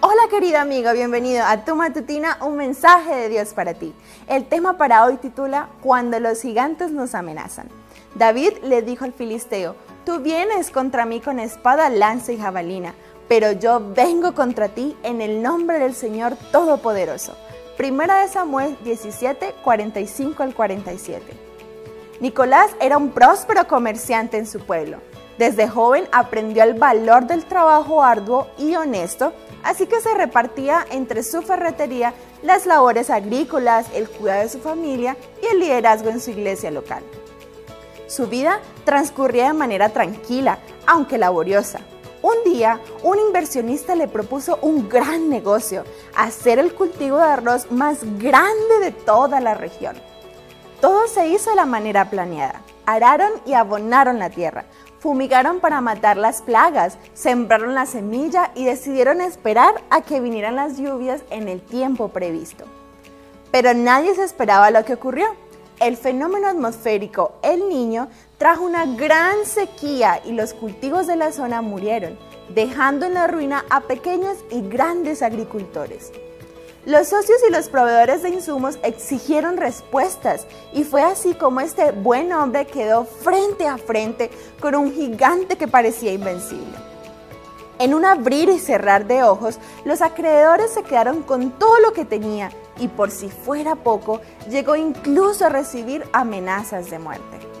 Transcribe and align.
Hola 0.00 0.28
querido 0.30 0.58
amigo, 0.58 0.92
bienvenido 0.92 1.44
a 1.44 1.64
Tu 1.64 1.74
Matutina, 1.74 2.38
un 2.42 2.56
mensaje 2.56 3.16
de 3.16 3.28
Dios 3.30 3.52
para 3.52 3.74
ti. 3.74 3.92
El 4.28 4.46
tema 4.46 4.78
para 4.78 5.04
hoy 5.04 5.16
titula 5.16 5.70
Cuando 5.82 6.20
los 6.20 6.40
gigantes 6.40 6.92
nos 6.92 7.16
amenazan. 7.16 7.68
David 8.14 8.58
le 8.62 8.82
dijo 8.82 9.04
al 9.04 9.12
filisteo, 9.12 9.74
tú 10.06 10.20
vienes 10.20 10.70
contra 10.70 11.04
mí 11.04 11.20
con 11.20 11.40
espada, 11.40 11.90
lanza 11.90 12.30
y 12.30 12.38
jabalina, 12.38 12.94
pero 13.26 13.50
yo 13.50 13.92
vengo 13.92 14.36
contra 14.36 14.68
ti 14.68 14.96
en 15.02 15.20
el 15.20 15.42
nombre 15.42 15.80
del 15.80 15.96
Señor 15.96 16.36
Todopoderoso. 16.52 17.36
Primera 17.76 18.20
de 18.20 18.28
Samuel 18.28 18.78
17, 18.84 19.56
45 19.64 20.42
al 20.44 20.54
47. 20.54 21.24
Nicolás 22.20 22.70
era 22.80 22.96
un 22.98 23.10
próspero 23.10 23.66
comerciante 23.66 24.38
en 24.38 24.46
su 24.46 24.60
pueblo. 24.60 24.98
Desde 25.38 25.68
joven 25.68 26.06
aprendió 26.12 26.62
el 26.62 26.74
valor 26.74 27.26
del 27.26 27.44
trabajo 27.44 28.02
arduo 28.02 28.46
y 28.58 28.76
honesto 28.76 29.32
así 29.62 29.86
que 29.86 30.00
se 30.00 30.14
repartía 30.14 30.86
entre 30.90 31.22
su 31.22 31.42
ferretería 31.42 32.14
las 32.42 32.66
labores 32.66 33.10
agrícolas, 33.10 33.86
el 33.94 34.08
cuidado 34.08 34.42
de 34.42 34.48
su 34.48 34.58
familia 34.60 35.16
y 35.42 35.46
el 35.46 35.60
liderazgo 35.60 36.10
en 36.10 36.20
su 36.20 36.30
iglesia 36.30 36.70
local. 36.70 37.02
Su 38.06 38.26
vida 38.26 38.60
transcurría 38.84 39.48
de 39.48 39.52
manera 39.52 39.90
tranquila, 39.90 40.58
aunque 40.86 41.18
laboriosa. 41.18 41.80
Un 42.22 42.34
día, 42.44 42.80
un 43.02 43.18
inversionista 43.18 43.94
le 43.94 44.08
propuso 44.08 44.58
un 44.62 44.88
gran 44.88 45.28
negocio, 45.28 45.84
hacer 46.16 46.58
el 46.58 46.74
cultivo 46.74 47.18
de 47.18 47.24
arroz 47.24 47.70
más 47.70 47.98
grande 48.18 48.80
de 48.80 48.90
toda 48.90 49.40
la 49.40 49.54
región. 49.54 49.96
Todo 50.80 51.06
se 51.06 51.28
hizo 51.28 51.50
de 51.50 51.56
la 51.56 51.66
manera 51.66 52.10
planeada. 52.10 52.62
Araron 52.86 53.32
y 53.44 53.52
abonaron 53.52 54.18
la 54.18 54.30
tierra, 54.30 54.64
Fumigaron 55.00 55.60
para 55.60 55.80
matar 55.80 56.16
las 56.16 56.42
plagas, 56.42 56.98
sembraron 57.14 57.74
la 57.74 57.86
semilla 57.86 58.50
y 58.56 58.64
decidieron 58.64 59.20
esperar 59.20 59.74
a 59.90 60.00
que 60.00 60.20
vinieran 60.20 60.56
las 60.56 60.76
lluvias 60.76 61.22
en 61.30 61.48
el 61.48 61.60
tiempo 61.60 62.08
previsto. 62.08 62.64
Pero 63.52 63.74
nadie 63.74 64.14
se 64.14 64.24
esperaba 64.24 64.70
lo 64.70 64.84
que 64.84 64.94
ocurrió. 64.94 65.26
El 65.78 65.96
fenómeno 65.96 66.48
atmosférico 66.48 67.34
El 67.42 67.68
Niño 67.68 68.08
trajo 68.38 68.64
una 68.64 68.86
gran 68.86 69.44
sequía 69.44 70.20
y 70.24 70.32
los 70.32 70.52
cultivos 70.52 71.06
de 71.06 71.14
la 71.14 71.30
zona 71.30 71.62
murieron, 71.62 72.18
dejando 72.48 73.06
en 73.06 73.14
la 73.14 73.28
ruina 73.28 73.64
a 73.70 73.82
pequeños 73.82 74.36
y 74.50 74.68
grandes 74.68 75.22
agricultores. 75.22 76.10
Los 76.88 77.08
socios 77.08 77.38
y 77.46 77.52
los 77.52 77.68
proveedores 77.68 78.22
de 78.22 78.30
insumos 78.30 78.78
exigieron 78.82 79.58
respuestas 79.58 80.46
y 80.72 80.84
fue 80.84 81.02
así 81.02 81.34
como 81.34 81.60
este 81.60 81.92
buen 81.92 82.32
hombre 82.32 82.66
quedó 82.66 83.04
frente 83.04 83.68
a 83.68 83.76
frente 83.76 84.30
con 84.58 84.74
un 84.74 84.94
gigante 84.94 85.58
que 85.58 85.68
parecía 85.68 86.14
invencible. 86.14 86.78
En 87.78 87.92
un 87.92 88.06
abrir 88.06 88.48
y 88.48 88.58
cerrar 88.58 89.06
de 89.06 89.22
ojos, 89.22 89.58
los 89.84 90.00
acreedores 90.00 90.70
se 90.72 90.82
quedaron 90.82 91.22
con 91.22 91.50
todo 91.58 91.78
lo 91.80 91.92
que 91.92 92.06
tenía 92.06 92.52
y 92.78 92.88
por 92.88 93.10
si 93.10 93.28
fuera 93.28 93.76
poco, 93.76 94.22
llegó 94.48 94.74
incluso 94.74 95.44
a 95.44 95.50
recibir 95.50 96.08
amenazas 96.14 96.88
de 96.88 96.98
muerte. 96.98 97.57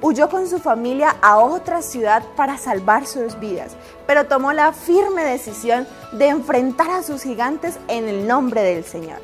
Huyó 0.00 0.28
con 0.28 0.46
su 0.46 0.60
familia 0.60 1.16
a 1.20 1.38
otra 1.38 1.82
ciudad 1.82 2.22
para 2.36 2.56
salvar 2.56 3.04
sus 3.04 3.38
vidas, 3.40 3.72
pero 4.06 4.26
tomó 4.26 4.52
la 4.52 4.72
firme 4.72 5.24
decisión 5.24 5.88
de 6.12 6.28
enfrentar 6.28 6.88
a 6.90 7.02
sus 7.02 7.22
gigantes 7.22 7.78
en 7.88 8.08
el 8.08 8.28
nombre 8.28 8.62
del 8.62 8.84
Señor. 8.84 9.18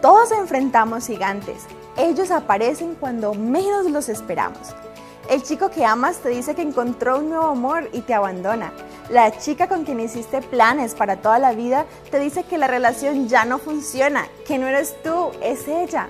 Todos 0.00 0.32
enfrentamos 0.32 1.06
gigantes. 1.06 1.66
Ellos 1.98 2.30
aparecen 2.30 2.94
cuando 2.94 3.34
menos 3.34 3.84
los 3.90 4.08
esperamos. 4.08 4.74
El 5.28 5.42
chico 5.42 5.70
que 5.70 5.84
amas 5.84 6.18
te 6.18 6.30
dice 6.30 6.54
que 6.54 6.62
encontró 6.62 7.18
un 7.18 7.28
nuevo 7.28 7.48
amor 7.48 7.90
y 7.92 8.00
te 8.00 8.14
abandona. 8.14 8.72
La 9.10 9.38
chica 9.38 9.68
con 9.68 9.84
quien 9.84 10.00
hiciste 10.00 10.40
planes 10.40 10.94
para 10.94 11.16
toda 11.16 11.38
la 11.38 11.52
vida 11.52 11.84
te 12.10 12.18
dice 12.18 12.44
que 12.44 12.56
la 12.56 12.66
relación 12.66 13.28
ya 13.28 13.44
no 13.44 13.58
funciona, 13.58 14.26
que 14.46 14.58
no 14.58 14.66
eres 14.66 14.96
tú, 15.02 15.30
es 15.42 15.68
ella. 15.68 16.08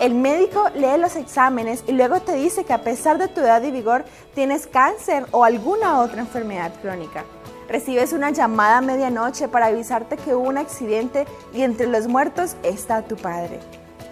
El 0.00 0.14
médico 0.14 0.70
lee 0.74 0.96
los 0.98 1.14
exámenes 1.14 1.84
y 1.86 1.92
luego 1.92 2.20
te 2.20 2.32
dice 2.32 2.64
que 2.64 2.72
a 2.72 2.80
pesar 2.80 3.18
de 3.18 3.28
tu 3.28 3.42
edad 3.42 3.62
y 3.62 3.70
vigor 3.70 4.06
tienes 4.34 4.66
cáncer 4.66 5.26
o 5.30 5.44
alguna 5.44 6.00
otra 6.00 6.20
enfermedad 6.22 6.72
crónica. 6.80 7.26
Recibes 7.68 8.14
una 8.14 8.30
llamada 8.30 8.78
a 8.78 8.80
medianoche 8.80 9.46
para 9.46 9.66
avisarte 9.66 10.16
que 10.16 10.34
hubo 10.34 10.48
un 10.48 10.56
accidente 10.56 11.26
y 11.52 11.60
entre 11.60 11.86
los 11.86 12.08
muertos 12.08 12.56
está 12.62 13.02
tu 13.02 13.14
padre. 13.16 13.60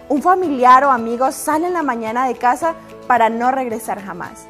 Un 0.09 0.21
familiar 0.21 0.83
o 0.83 0.91
amigo 0.91 1.31
sale 1.31 1.65
en 1.65 1.73
la 1.73 1.81
mañana 1.81 2.27
de 2.27 2.35
casa 2.35 2.75
para 3.07 3.29
no 3.29 3.49
regresar 3.49 3.99
jamás. 3.99 4.45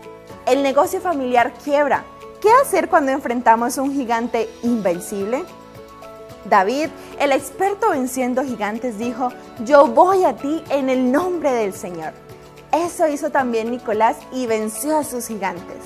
El 0.45 0.61
negocio 0.61 0.99
familiar 0.99 1.53
quiebra. 1.63 2.03
¿Qué 2.41 2.49
hacer 2.61 2.89
cuando 2.89 3.13
enfrentamos 3.13 3.77
un 3.77 3.93
gigante 3.93 4.49
invencible? 4.61 5.45
David, 6.45 6.87
el 7.19 7.31
experto 7.31 7.89
venciendo 7.89 8.43
gigantes, 8.43 8.97
dijo, 8.97 9.29
yo 9.65 9.87
voy 9.87 10.23
a 10.23 10.35
ti 10.35 10.63
en 10.69 10.89
el 10.89 11.11
nombre 11.11 11.51
del 11.51 11.73
Señor. 11.73 12.13
Eso 12.71 13.07
hizo 13.07 13.31
también 13.31 13.71
Nicolás 13.71 14.17
y 14.31 14.45
venció 14.45 14.97
a 14.97 15.03
sus 15.03 15.27
gigantes. 15.27 15.77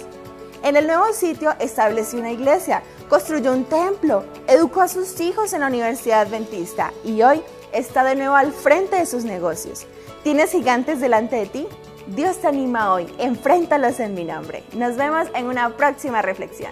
En 0.64 0.78
el 0.78 0.88
nuevo 0.88 1.12
sitio 1.14 1.54
estableció 1.60 2.20
una 2.20 2.32
iglesia, 2.32 2.84
construyó 3.10 3.52
un 3.52 3.66
templo, 3.66 4.24
educó 4.48 4.82
a 4.82 4.88
sus 4.88 5.20
hijos 5.20 5.54
en 5.54 5.62
la 5.62 5.68
Universidad 5.68 6.22
Adventista 6.22 6.94
y 7.04 7.22
hoy 7.22 7.42
está 7.74 8.04
de 8.04 8.16
nuevo 8.16 8.36
al 8.36 8.54
frente 8.54 8.96
de 8.96 9.06
sus 9.06 9.26
negocios. 9.26 9.86
¿Tienes 10.24 10.52
gigantes 10.52 11.02
delante 11.02 11.36
de 11.36 11.46
ti? 11.48 11.68
Dios 12.08 12.38
te 12.38 12.48
anima 12.48 12.94
hoy, 12.94 13.14
enfréntalos 13.18 14.00
en 14.00 14.14
mi 14.14 14.24
nombre. 14.24 14.64
Nos 14.74 14.96
vemos 14.96 15.28
en 15.36 15.48
una 15.48 15.76
próxima 15.76 16.22
reflexión. 16.22 16.72